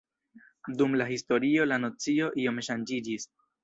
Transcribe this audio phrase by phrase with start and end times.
[0.79, 3.35] Dum la historio la nocio iom ŝanĝiĝis.